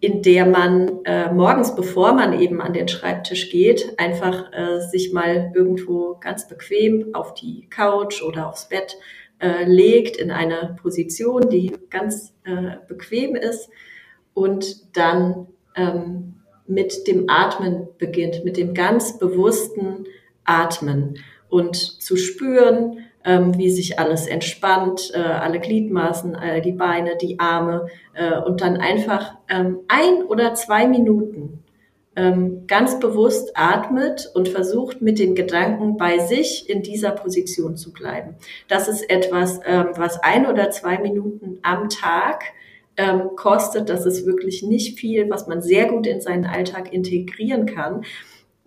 In 0.00 0.22
der 0.22 0.46
man 0.46 1.04
äh, 1.04 1.32
morgens, 1.32 1.74
bevor 1.74 2.12
man 2.12 2.40
eben 2.40 2.60
an 2.60 2.72
den 2.72 2.86
Schreibtisch 2.86 3.50
geht, 3.50 3.98
einfach 3.98 4.52
äh, 4.52 4.80
sich 4.80 5.12
mal 5.12 5.52
irgendwo 5.54 6.16
ganz 6.20 6.46
bequem 6.46 7.14
auf 7.14 7.34
die 7.34 7.66
Couch 7.68 8.22
oder 8.22 8.48
aufs 8.48 8.68
Bett 8.68 8.96
äh, 9.40 9.64
legt 9.64 10.16
in 10.16 10.30
eine 10.30 10.76
Position, 10.80 11.48
die 11.50 11.72
ganz 11.90 12.32
äh, 12.44 12.76
bequem 12.86 13.34
ist 13.34 13.70
und 14.34 14.96
dann 14.96 15.48
ähm, 15.74 16.34
mit 16.66 17.08
dem 17.08 17.28
Atmen 17.28 17.88
beginnt, 17.98 18.44
mit 18.44 18.56
dem 18.56 18.74
ganz 18.74 19.18
bewussten 19.18 20.04
Atmen 20.44 21.18
und 21.48 21.76
zu 21.76 22.16
spüren, 22.16 23.04
wie 23.28 23.70
sich 23.70 23.98
alles 23.98 24.26
entspannt, 24.26 25.10
äh, 25.14 25.18
alle 25.18 25.60
Gliedmaßen, 25.60 26.34
äh, 26.34 26.60
die 26.62 26.72
Beine, 26.72 27.16
die 27.16 27.38
Arme 27.38 27.88
äh, 28.14 28.38
und 28.38 28.60
dann 28.60 28.76
einfach 28.76 29.34
ähm, 29.48 29.80
ein 29.88 30.22
oder 30.24 30.54
zwei 30.54 30.86
Minuten 30.86 31.62
ähm, 32.18 32.66
ganz 32.66 32.98
bewusst 32.98 33.52
atmet 33.54 34.28
und 34.34 34.48
versucht 34.48 35.00
mit 35.00 35.20
den 35.20 35.36
Gedanken 35.36 35.96
bei 35.96 36.18
sich 36.18 36.68
in 36.68 36.82
dieser 36.82 37.12
Position 37.12 37.76
zu 37.76 37.92
bleiben. 37.92 38.34
Das 38.66 38.88
ist 38.88 39.08
etwas, 39.08 39.60
ähm, 39.64 39.90
was 39.94 40.20
ein 40.22 40.46
oder 40.46 40.70
zwei 40.70 40.98
Minuten 40.98 41.58
am 41.62 41.88
Tag 41.88 42.42
ähm, 42.96 43.30
kostet. 43.36 43.88
Das 43.88 44.04
ist 44.04 44.26
wirklich 44.26 44.64
nicht 44.64 44.98
viel, 44.98 45.30
was 45.30 45.46
man 45.46 45.62
sehr 45.62 45.86
gut 45.86 46.08
in 46.08 46.20
seinen 46.20 46.44
Alltag 46.44 46.92
integrieren 46.92 47.66
kann. 47.66 48.02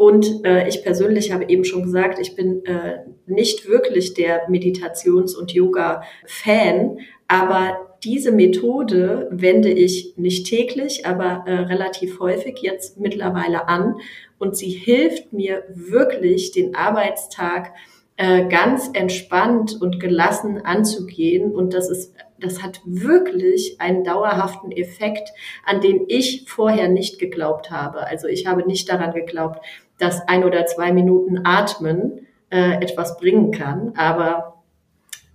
Und 0.02 0.44
äh, 0.46 0.68
ich 0.68 0.82
persönlich 0.82 1.32
habe 1.32 1.48
eben 1.48 1.64
schon 1.64 1.84
gesagt, 1.84 2.18
ich 2.18 2.36
bin 2.36 2.66
äh, 2.66 3.04
nicht 3.28 3.68
wirklich 3.68 4.16
der 4.16 4.50
Meditations- 4.50 5.36
und 5.36 5.54
Yoga-Fan, 5.54 6.98
aber 7.28 7.96
diese 8.04 8.32
Methode 8.32 9.28
wende 9.30 9.70
ich 9.70 10.16
nicht 10.18 10.48
täglich, 10.48 11.06
aber 11.06 11.44
äh, 11.46 11.54
relativ 11.54 12.20
häufig 12.20 12.62
jetzt 12.64 13.00
mittlerweile 13.00 13.68
an. 13.68 13.98
Und 14.40 14.58
sie 14.58 14.72
hilft 14.72 15.34
mir 15.34 15.66
wirklich, 15.70 16.52
den 16.52 16.74
Arbeitstag 16.74 17.72
äh, 18.18 18.48
ganz 18.48 18.90
entspannt 18.94 19.80
und 19.80 20.00
gelassen 20.00 20.66
anzugehen. 20.66 21.52
Und 21.52 21.76
das 21.76 21.92
ist, 21.92 22.16
das 22.40 22.64
hat 22.64 22.82
wirklich 22.86 23.80
einen 23.80 24.04
dauerhaften 24.04 24.72
Effekt, 24.72 25.30
an 25.64 25.80
den 25.80 26.06
ich 26.08 26.46
vorher 26.48 26.88
nicht 26.88 27.20
geglaubt 27.20 27.70
habe. 27.70 28.08
Also 28.08 28.28
ich 28.28 28.48
habe 28.48 28.66
nicht 28.66 28.90
daran 28.90 29.14
geglaubt, 29.14 29.60
dass 30.02 30.28
ein 30.28 30.44
oder 30.44 30.66
zwei 30.66 30.92
Minuten 30.92 31.46
Atmen 31.46 32.28
äh, 32.50 32.82
etwas 32.84 33.18
bringen 33.18 33.52
kann. 33.52 33.94
Aber 33.96 34.64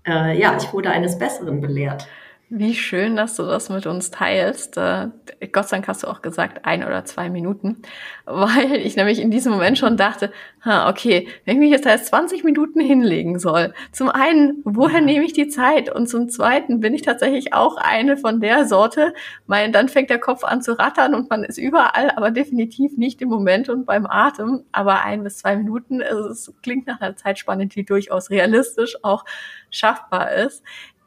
äh, 0.06 0.38
ja, 0.38 0.56
ich 0.56 0.72
wurde 0.72 0.90
eines 0.90 1.18
Besseren 1.18 1.60
belehrt. 1.60 2.06
Wie 2.48 2.76
schön, 2.76 3.16
dass 3.16 3.34
du 3.34 3.42
das 3.42 3.70
mit 3.70 3.86
uns 3.86 4.12
teilst. 4.12 4.76
Äh, 4.76 5.08
Gott 5.50 5.68
sei 5.68 5.78
Dank 5.78 5.88
hast 5.88 6.04
du 6.04 6.06
auch 6.06 6.22
gesagt, 6.22 6.64
ein 6.64 6.84
oder 6.84 7.04
zwei 7.04 7.28
Minuten, 7.28 7.82
weil 8.24 8.74
ich 8.76 8.94
nämlich 8.94 9.18
in 9.20 9.32
diesem 9.32 9.50
Moment 9.50 9.78
schon 9.78 9.96
dachte, 9.96 10.30
okay, 10.64 11.26
wenn 11.44 11.56
ich 11.56 11.60
mich 11.60 11.70
jetzt 11.72 11.86
erst 11.86 12.06
20 12.06 12.44
Minuten 12.44 12.78
hinlegen 12.78 13.40
soll, 13.40 13.74
zum 13.90 14.10
einen, 14.10 14.62
woher 14.62 15.00
nehme 15.00 15.24
ich 15.24 15.32
die 15.32 15.48
Zeit? 15.48 15.92
Und 15.92 16.08
zum 16.08 16.28
zweiten 16.28 16.78
bin 16.78 16.94
ich 16.94 17.02
tatsächlich 17.02 17.52
auch 17.52 17.78
eine 17.78 18.16
von 18.16 18.40
der 18.40 18.64
Sorte, 18.66 19.12
weil 19.48 19.72
dann 19.72 19.88
fängt 19.88 20.10
der 20.10 20.20
Kopf 20.20 20.44
an 20.44 20.62
zu 20.62 20.78
rattern 20.78 21.16
und 21.16 21.28
man 21.28 21.42
ist 21.42 21.58
überall, 21.58 22.12
aber 22.14 22.30
definitiv 22.30 22.96
nicht 22.96 23.20
im 23.22 23.28
Moment 23.28 23.68
und 23.68 23.86
beim 23.86 24.06
Atem. 24.06 24.62
Aber 24.70 25.02
ein 25.02 25.24
bis 25.24 25.38
zwei 25.38 25.56
Minuten, 25.56 26.00
es 26.00 26.52
klingt 26.62 26.86
nach 26.86 27.00
einer 27.00 27.16
Zeitspanne, 27.16 27.66
die 27.66 27.84
durchaus 27.84 28.30
realistisch 28.30 28.96
auch 29.02 29.24
schaffbar 29.70 30.30
ist. 30.32 30.62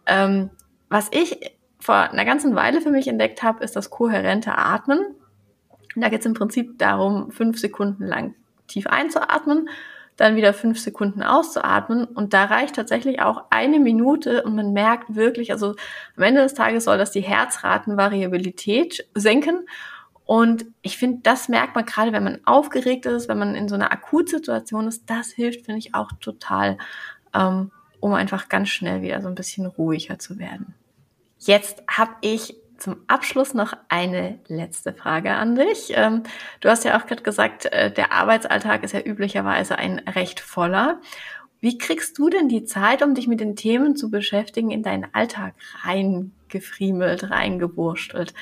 Ähm, 0.05 0.49
was 0.89 1.09
ich 1.11 1.39
vor 1.79 1.95
einer 1.95 2.25
ganzen 2.25 2.55
Weile 2.55 2.81
für 2.81 2.91
mich 2.91 3.07
entdeckt 3.07 3.41
habe, 3.41 3.63
ist 3.63 3.75
das 3.75 3.89
kohärente 3.89 4.57
Atmen. 4.57 4.99
Da 5.95 6.09
geht 6.09 6.19
es 6.19 6.25
im 6.25 6.33
Prinzip 6.33 6.77
darum, 6.77 7.31
fünf 7.31 7.59
Sekunden 7.59 8.05
lang 8.05 8.35
tief 8.67 8.87
einzuatmen, 8.87 9.69
dann 10.17 10.35
wieder 10.35 10.53
fünf 10.53 10.79
Sekunden 10.79 11.23
auszuatmen. 11.23 12.05
Und 12.05 12.33
da 12.33 12.45
reicht 12.45 12.75
tatsächlich 12.75 13.21
auch 13.21 13.45
eine 13.49 13.79
Minute 13.79 14.43
und 14.43 14.55
man 14.55 14.73
merkt 14.73 15.15
wirklich, 15.15 15.51
also 15.51 15.75
am 16.17 16.23
Ende 16.23 16.41
des 16.41 16.53
Tages 16.53 16.83
soll 16.83 16.97
das 16.97 17.11
die 17.11 17.21
Herzratenvariabilität 17.21 19.07
senken. 19.15 19.65
Und 20.25 20.65
ich 20.83 20.97
finde, 20.97 21.21
das 21.23 21.49
merkt 21.49 21.73
man 21.73 21.85
gerade, 21.85 22.11
wenn 22.11 22.23
man 22.23 22.41
aufgeregt 22.45 23.07
ist, 23.07 23.29
wenn 23.29 23.39
man 23.39 23.55
in 23.55 23.67
so 23.67 23.75
einer 23.75 23.91
Akutsituation 23.91 24.87
ist, 24.87 25.09
das 25.09 25.31
hilft, 25.31 25.65
finde 25.65 25.79
ich, 25.79 25.95
auch 25.95 26.11
total, 26.19 26.77
ähm, 27.33 27.71
um 27.99 28.13
einfach 28.13 28.47
ganz 28.47 28.69
schnell 28.69 29.01
wieder 29.01 29.21
so 29.21 29.27
ein 29.27 29.33
bisschen 29.33 29.65
ruhiger 29.65 30.19
zu 30.19 30.37
werden. 30.37 30.75
Jetzt 31.39 31.83
habe 31.89 32.11
ich 32.21 32.55
zum 32.77 32.97
Abschluss 33.07 33.53
noch 33.53 33.73
eine 33.89 34.39
letzte 34.47 34.93
Frage 34.93 35.31
an 35.31 35.55
dich. 35.55 35.91
Ähm, 35.95 36.23
du 36.61 36.69
hast 36.69 36.85
ja 36.85 36.97
auch 36.97 37.05
gerade 37.05 37.23
gesagt, 37.23 37.65
äh, 37.65 37.91
der 37.91 38.11
Arbeitsalltag 38.11 38.83
ist 38.83 38.93
ja 38.93 39.01
üblicherweise 39.01 39.77
ein 39.77 39.99
recht 39.99 40.39
voller. 40.39 41.01
Wie 41.61 41.77
kriegst 41.77 42.17
du 42.17 42.29
denn 42.29 42.47
die 42.47 42.63
Zeit, 42.63 43.03
um 43.03 43.15
dich 43.15 43.27
mit 43.27 43.41
den 43.41 43.57
Themen 43.57 43.97
zu 43.97 44.09
beschäftigen, 44.09 44.71
in 44.71 44.81
deinen 44.81 45.07
Alltag 45.13 45.55
reingefriemelt, 45.83 47.29
reingewurstelt? 47.29 48.33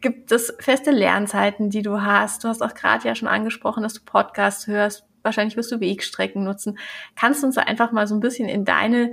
Gibt 0.00 0.32
es 0.32 0.54
feste 0.58 0.90
Lernzeiten, 0.90 1.70
die 1.70 1.82
du 1.82 2.00
hast? 2.00 2.44
Du 2.44 2.48
hast 2.48 2.62
auch 2.62 2.74
gerade 2.74 3.06
ja 3.06 3.14
schon 3.14 3.28
angesprochen, 3.28 3.82
dass 3.82 3.94
du 3.94 4.00
Podcasts 4.04 4.66
hörst. 4.66 5.04
Wahrscheinlich 5.22 5.56
wirst 5.56 5.70
du 5.70 5.80
Wegstrecken 5.80 6.44
nutzen. 6.44 6.78
Kannst 7.14 7.42
du 7.42 7.46
uns 7.46 7.58
einfach 7.58 7.92
mal 7.92 8.06
so 8.06 8.14
ein 8.14 8.20
bisschen 8.20 8.48
in 8.48 8.64
deine 8.64 9.12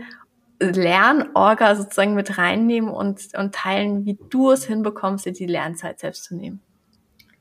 Lernorga 0.60 1.76
sozusagen 1.76 2.16
mit 2.16 2.38
reinnehmen 2.38 2.90
und, 2.90 3.22
und 3.38 3.56
teilen, 3.56 4.06
wie 4.06 4.18
du 4.30 4.52
es 4.52 4.66
hinbekommst, 4.66 5.26
dir 5.26 5.34
die 5.34 5.46
Lernzeit 5.46 6.00
selbst 6.00 6.26
zu 6.26 6.36
nehmen? 6.36 6.62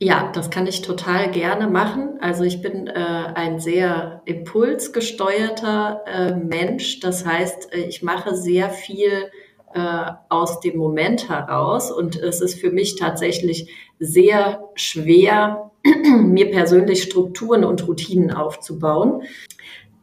Ja, 0.01 0.31
das 0.33 0.51
kann 0.51 0.69
ich 0.69 0.83
total 0.83 1.31
gerne 1.33 1.67
machen. 1.67 2.19
Also 2.21 2.45
ich 2.45 2.63
bin 2.63 2.87
äh, 2.87 2.93
ein 2.93 3.59
sehr 3.59 4.23
impulsgesteuerter 4.27 6.05
äh, 6.07 6.35
Mensch. 6.37 7.01
Das 7.01 7.27
heißt, 7.27 7.75
äh, 7.75 7.81
ich 7.81 8.03
mache 8.03 8.37
sehr 8.37 8.71
viel 8.71 9.31
äh, 9.75 10.13
aus 10.29 10.61
dem 10.61 10.79
Moment 10.79 11.29
heraus 11.29 11.91
und 11.91 12.15
es 12.15 12.41
ist 12.41 12.61
für 12.61 12.71
mich 12.71 12.95
tatsächlich 12.95 13.73
sehr 13.99 14.63
schwer, 14.77 15.73
mir 16.05 16.51
persönlich 16.53 17.03
Strukturen 17.03 17.65
und 17.65 17.87
Routinen 17.89 18.31
aufzubauen. 18.31 19.23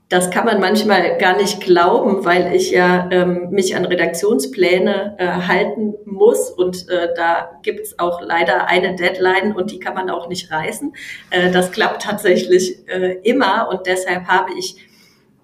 Das 0.07 0.29
kann 0.29 0.45
man 0.45 0.59
manchmal 0.59 1.17
gar 1.17 1.35
nicht 1.35 1.61
glauben, 1.61 2.25
weil 2.25 2.55
ich 2.55 2.69
ja 2.69 3.09
ähm, 3.11 3.49
mich 3.49 3.75
an 3.75 3.85
Redaktionspläne 3.85 5.15
äh, 5.17 5.25
halten 5.25 5.95
muss 6.05 6.51
und 6.51 6.87
äh, 6.89 7.09
da 7.15 7.59
gibt's 7.63 7.97
auch 7.97 8.21
leider 8.21 8.67
eine 8.67 8.95
Deadline 8.95 9.55
und 9.55 9.71
die 9.71 9.79
kann 9.79 9.95
man 9.95 10.11
auch 10.11 10.29
nicht 10.29 10.51
reißen. 10.51 10.93
Äh, 11.31 11.51
das 11.51 11.71
klappt 11.71 12.03
tatsächlich 12.03 12.87
äh, 12.87 13.17
immer 13.23 13.67
und 13.71 13.87
deshalb 13.87 14.25
habe 14.25 14.51
ich 14.59 14.75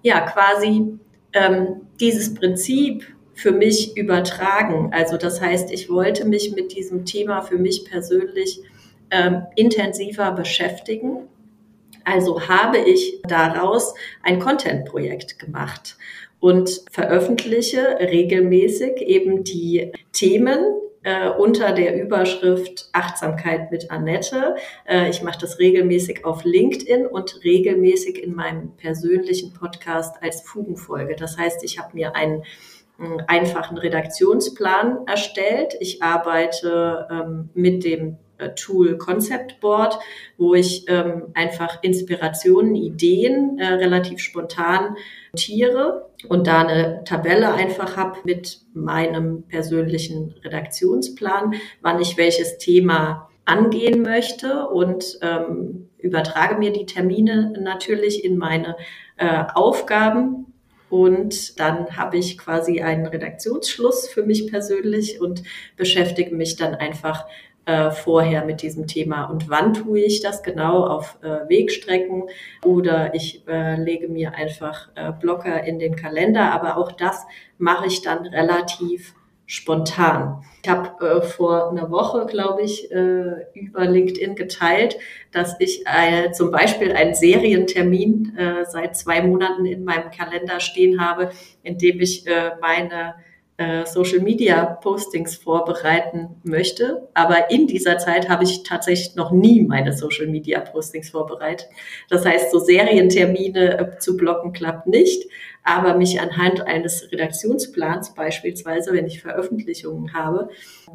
ja 0.02 0.20
quasi 0.20 0.96
ähm, 1.32 1.80
dieses 1.98 2.32
Prinzip 2.32 3.04
für 3.34 3.50
mich 3.50 3.96
übertragen. 3.96 4.90
Also 4.92 5.16
das 5.16 5.40
heißt, 5.40 5.72
ich 5.72 5.90
wollte 5.90 6.24
mich 6.24 6.54
mit 6.54 6.72
diesem 6.72 7.04
Thema 7.04 7.42
für 7.42 7.58
mich 7.58 7.84
persönlich 7.84 8.60
ähm, 9.10 9.42
intensiver 9.56 10.30
beschäftigen 10.30 11.28
also 12.04 12.48
habe 12.48 12.78
ich 12.78 13.20
daraus 13.22 13.94
ein 14.22 14.38
Content-Projekt 14.38 15.38
gemacht 15.38 15.96
und 16.40 16.82
veröffentliche 16.90 17.98
regelmäßig 18.00 19.00
eben 19.02 19.44
die 19.44 19.92
Themen 20.12 20.58
äh, 21.04 21.28
unter 21.30 21.72
der 21.72 22.00
Überschrift 22.00 22.88
Achtsamkeit 22.92 23.70
mit 23.70 23.90
Annette. 23.90 24.56
Äh, 24.84 25.10
ich 25.10 25.22
mache 25.22 25.38
das 25.40 25.58
regelmäßig 25.58 26.24
auf 26.24 26.44
LinkedIn 26.44 27.06
und 27.06 27.42
regelmäßig 27.44 28.22
in 28.22 28.34
meinem 28.34 28.76
persönlichen 28.76 29.52
Podcast 29.52 30.22
als 30.22 30.42
Fugenfolge. 30.42 31.16
Das 31.16 31.38
heißt, 31.38 31.64
ich 31.64 31.78
habe 31.78 31.94
mir 31.94 32.14
einen 32.14 32.44
einfachen 33.26 33.78
Redaktionsplan 33.78 35.06
erstellt. 35.06 35.76
Ich 35.80 36.02
arbeite 36.02 37.08
ähm, 37.10 37.50
mit 37.54 37.84
dem 37.84 38.18
Tool 38.48 38.98
Concept 38.98 39.60
Board, 39.60 39.98
wo 40.38 40.54
ich 40.54 40.84
ähm, 40.88 41.28
einfach 41.34 41.82
Inspirationen, 41.82 42.74
Ideen 42.74 43.58
äh, 43.58 43.74
relativ 43.74 44.20
spontan 44.20 44.96
notiere 45.32 46.10
und 46.28 46.46
da 46.46 46.62
eine 46.62 47.04
Tabelle 47.04 47.52
einfach 47.52 47.96
habe 47.96 48.18
mit 48.24 48.60
meinem 48.74 49.44
persönlichen 49.44 50.34
Redaktionsplan, 50.44 51.54
wann 51.80 52.00
ich 52.00 52.16
welches 52.16 52.58
Thema 52.58 53.28
angehen 53.44 54.02
möchte 54.02 54.68
und 54.68 55.18
ähm, 55.22 55.88
übertrage 55.98 56.56
mir 56.56 56.72
die 56.72 56.86
Termine 56.86 57.54
natürlich 57.60 58.24
in 58.24 58.36
meine 58.36 58.76
äh, 59.16 59.44
Aufgaben. 59.54 60.46
Und 60.90 61.58
dann 61.58 61.96
habe 61.96 62.18
ich 62.18 62.36
quasi 62.36 62.82
einen 62.82 63.06
Redaktionsschluss 63.06 64.08
für 64.08 64.24
mich 64.24 64.48
persönlich 64.48 65.20
und 65.22 65.42
beschäftige 65.76 66.34
mich 66.34 66.56
dann 66.56 66.74
einfach 66.74 67.24
äh, 67.64 67.90
vorher 67.90 68.44
mit 68.44 68.62
diesem 68.62 68.86
Thema. 68.86 69.24
Und 69.24 69.48
wann 69.48 69.74
tue 69.74 70.00
ich 70.00 70.20
das 70.20 70.42
genau 70.42 70.84
auf 70.84 71.18
äh, 71.22 71.48
Wegstrecken 71.48 72.24
oder 72.64 73.14
ich 73.14 73.46
äh, 73.46 73.76
lege 73.76 74.08
mir 74.08 74.34
einfach 74.34 74.88
äh, 74.94 75.12
Blocker 75.12 75.62
in 75.64 75.78
den 75.78 75.96
Kalender. 75.96 76.52
Aber 76.52 76.76
auch 76.76 76.92
das 76.92 77.24
mache 77.58 77.86
ich 77.86 78.02
dann 78.02 78.26
relativ 78.26 79.14
spontan. 79.46 80.42
Ich 80.62 80.70
habe 80.70 81.06
äh, 81.06 81.22
vor 81.22 81.70
einer 81.70 81.90
Woche, 81.90 82.26
glaube 82.26 82.62
ich, 82.62 82.90
äh, 82.90 83.44
über 83.54 83.84
LinkedIn 83.84 84.34
geteilt, 84.34 84.96
dass 85.30 85.56
ich 85.58 85.84
äh, 85.86 86.32
zum 86.32 86.50
Beispiel 86.50 86.92
einen 86.92 87.14
Serientermin 87.14 88.36
äh, 88.36 88.64
seit 88.64 88.96
zwei 88.96 89.22
Monaten 89.22 89.66
in 89.66 89.84
meinem 89.84 90.10
Kalender 90.10 90.58
stehen 90.60 91.00
habe, 91.00 91.32
in 91.62 91.76
dem 91.78 92.00
ich 92.00 92.26
äh, 92.26 92.52
meine 92.60 93.14
äh, 93.62 93.86
Social 93.86 94.20
Media 94.20 94.64
Postings 94.64 95.36
vorbereiten 95.36 96.40
möchte. 96.42 97.08
Aber 97.14 97.50
in 97.50 97.66
dieser 97.66 97.98
Zeit 97.98 98.28
habe 98.28 98.44
ich 98.44 98.62
tatsächlich 98.64 99.14
noch 99.14 99.30
nie 99.30 99.62
meine 99.62 99.92
Social 99.92 100.26
Media 100.26 100.60
Postings 100.60 101.10
vorbereitet. 101.10 101.68
Das 102.08 102.24
heißt, 102.26 102.50
so 102.50 102.58
Serientermine 102.58 103.78
äh, 103.78 103.98
zu 103.98 104.16
blocken 104.16 104.52
klappt 104.52 104.86
nicht. 104.86 105.28
Aber 105.64 105.96
mich 105.96 106.20
anhand 106.20 106.66
eines 106.66 107.12
Redaktionsplans 107.12 108.14
beispielsweise, 108.14 108.92
wenn 108.92 109.06
ich 109.06 109.22
Veröffentlichungen 109.22 110.12
habe, 110.12 110.48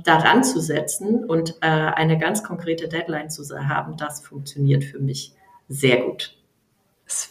daran 0.04 0.44
zu 0.44 0.60
setzen 0.60 1.24
und 1.24 1.52
äh, 1.62 1.68
eine 1.68 2.18
ganz 2.18 2.44
konkrete 2.44 2.90
Deadline 2.90 3.30
zu 3.30 3.44
haben, 3.58 3.96
das 3.96 4.20
funktioniert 4.22 4.84
für 4.84 5.00
mich 5.00 5.34
sehr 5.70 6.02
gut. 6.02 6.37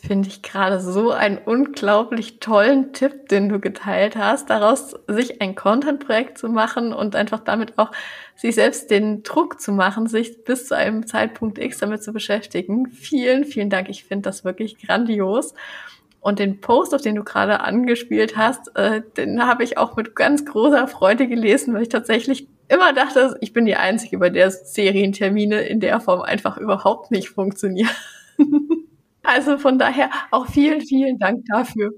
Finde 0.07 0.29
ich 0.29 0.43
gerade 0.43 0.81
so 0.81 1.11
einen 1.11 1.39
unglaublich 1.39 2.39
tollen 2.39 2.93
Tipp, 2.93 3.29
den 3.29 3.49
du 3.49 3.59
geteilt 3.59 4.15
hast, 4.15 4.51
daraus 4.51 4.95
sich 5.09 5.41
ein 5.43 5.57
Content-Projekt 5.57 6.39
zu 6.39 6.49
machen 6.49 6.93
und 6.93 7.17
einfach 7.17 7.41
damit 7.41 7.77
auch 7.77 7.91
sich 8.37 8.55
selbst 8.55 8.91
den 8.93 9.25
Druck 9.25 9.61
zu 9.61 9.73
machen, 9.73 10.07
sich 10.07 10.45
bis 10.45 10.69
zu 10.69 10.77
einem 10.77 11.09
Zeitpunkt 11.09 11.59
X 11.59 11.79
damit 11.79 12.05
zu 12.05 12.13
beschäftigen. 12.13 12.89
Vielen, 12.89 13.45
vielen 13.45 13.69
Dank. 13.69 13.89
Ich 13.89 14.05
finde 14.05 14.23
das 14.23 14.45
wirklich 14.45 14.79
grandios. 14.79 15.55
Und 16.21 16.39
den 16.39 16.61
Post, 16.61 16.95
auf 16.95 17.03
den 17.03 17.17
du 17.17 17.25
gerade 17.25 17.61
angespielt 17.61 18.37
hast, 18.37 18.77
äh, 18.77 19.03
den 19.17 19.45
habe 19.45 19.65
ich 19.65 19.77
auch 19.77 19.97
mit 19.97 20.15
ganz 20.15 20.45
großer 20.45 20.87
Freude 20.87 21.27
gelesen, 21.27 21.75
weil 21.75 21.83
ich 21.83 21.89
tatsächlich 21.89 22.47
immer 22.69 22.93
dachte, 22.93 23.37
ich 23.41 23.53
bin 23.53 23.67
die 23.67 23.77
Einzige, 23.77 24.19
bei 24.19 24.31
der 24.31 24.53
Serientermine 24.53 25.63
in 25.63 25.81
der 25.81 25.99
Form 25.99 26.23
einfach 26.23 26.59
überhaupt 26.59 27.11
nicht 27.11 27.29
funktionieren. 27.31 27.91
Also 29.27 29.59
von 29.59 29.79
daher 29.79 30.11
auch 30.31 30.47
vielen, 30.47 30.81
vielen 30.81 31.19
Dank 31.19 31.45
dafür. 31.47 31.91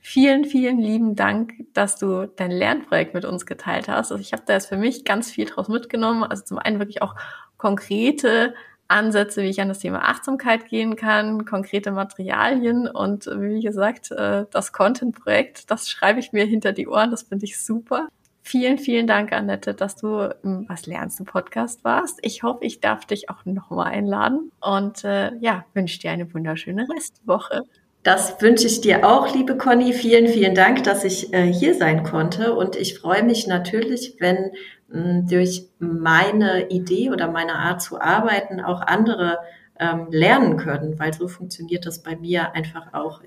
Vielen, 0.00 0.44
vielen 0.44 0.78
lieben 0.78 1.16
Dank, 1.16 1.54
dass 1.74 1.96
du 1.98 2.26
dein 2.28 2.50
Lernprojekt 2.52 3.14
mit 3.14 3.24
uns 3.24 3.46
geteilt 3.46 3.88
hast. 3.88 4.12
Also 4.12 4.22
ich 4.22 4.32
habe 4.32 4.44
da 4.46 4.54
jetzt 4.54 4.68
für 4.68 4.76
mich 4.76 5.04
ganz 5.04 5.30
viel 5.30 5.46
draus 5.46 5.68
mitgenommen. 5.68 6.24
Also 6.24 6.44
zum 6.44 6.58
einen 6.58 6.78
wirklich 6.78 7.02
auch 7.02 7.14
konkrete 7.56 8.54
Ansätze, 8.88 9.42
wie 9.42 9.48
ich 9.48 9.60
an 9.60 9.68
das 9.68 9.80
Thema 9.80 10.08
Achtsamkeit 10.08 10.68
gehen 10.68 10.96
kann, 10.96 11.44
konkrete 11.44 11.90
Materialien 11.92 12.88
und 12.88 13.26
wie 13.26 13.60
gesagt, 13.60 14.12
äh, 14.12 14.46
das 14.50 14.72
Content-Projekt, 14.72 15.70
das 15.70 15.88
schreibe 15.90 16.20
ich 16.20 16.32
mir 16.32 16.44
hinter 16.44 16.72
die 16.72 16.86
Ohren, 16.88 17.10
das 17.10 17.24
finde 17.24 17.46
ich 17.46 17.58
super. 17.60 18.08
Vielen, 18.48 18.78
vielen 18.78 19.08
Dank, 19.08 19.32
Annette, 19.32 19.74
dass 19.74 19.96
du 19.96 20.32
im 20.44 20.66
Was 20.68 20.86
lernst 20.86 21.18
du 21.18 21.24
Podcast 21.24 21.82
warst. 21.82 22.20
Ich 22.22 22.44
hoffe, 22.44 22.64
ich 22.64 22.78
darf 22.78 23.04
dich 23.04 23.28
auch 23.28 23.44
nochmal 23.44 23.92
einladen 23.92 24.52
und 24.60 25.02
äh, 25.02 25.34
ja, 25.40 25.64
wünsche 25.74 25.98
dir 25.98 26.12
eine 26.12 26.32
wunderschöne 26.32 26.86
Restwoche. 26.88 27.64
Das 28.04 28.40
wünsche 28.40 28.68
ich 28.68 28.80
dir 28.80 29.04
auch, 29.04 29.34
liebe 29.34 29.56
Conny. 29.56 29.92
Vielen, 29.92 30.28
vielen 30.28 30.54
Dank, 30.54 30.84
dass 30.84 31.02
ich 31.02 31.34
äh, 31.34 31.52
hier 31.52 31.74
sein 31.74 32.04
konnte. 32.04 32.54
Und 32.54 32.76
ich 32.76 32.96
freue 32.96 33.24
mich 33.24 33.48
natürlich, 33.48 34.14
wenn 34.20 34.52
mh, 34.90 35.22
durch 35.28 35.64
meine 35.80 36.68
Idee 36.68 37.10
oder 37.10 37.28
meine 37.28 37.56
Art 37.56 37.82
zu 37.82 38.00
arbeiten 38.00 38.60
auch 38.60 38.80
andere 38.80 39.38
ähm, 39.80 40.06
lernen 40.10 40.56
können, 40.56 41.00
weil 41.00 41.12
so 41.12 41.26
funktioniert 41.26 41.84
das 41.84 42.04
bei 42.04 42.14
mir 42.14 42.54
einfach 42.54 42.94
auch 42.94 43.22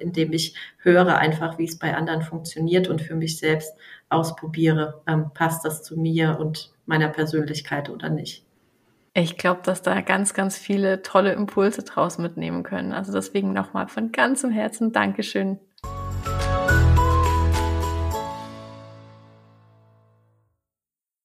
indem 0.00 0.32
ich 0.32 0.54
höre 0.78 1.18
einfach, 1.18 1.58
wie 1.58 1.64
es 1.64 1.78
bei 1.78 1.94
anderen 1.94 2.22
funktioniert 2.22 2.88
und 2.88 3.00
für 3.00 3.14
mich 3.14 3.38
selbst 3.38 3.72
ausprobiere, 4.14 5.02
ähm, 5.06 5.30
passt 5.34 5.64
das 5.64 5.82
zu 5.82 5.98
mir 5.98 6.38
und 6.38 6.72
meiner 6.86 7.08
Persönlichkeit 7.08 7.90
oder 7.90 8.08
nicht. 8.08 8.44
Ich 9.16 9.36
glaube, 9.36 9.60
dass 9.62 9.82
da 9.82 10.00
ganz, 10.00 10.34
ganz 10.34 10.58
viele 10.58 11.02
tolle 11.02 11.32
Impulse 11.32 11.84
draus 11.84 12.18
mitnehmen 12.18 12.64
können. 12.64 12.92
Also 12.92 13.12
deswegen 13.12 13.52
nochmal 13.52 13.86
von 13.86 14.10
ganzem 14.10 14.50
Herzen 14.50 14.92
Dankeschön 14.92 15.60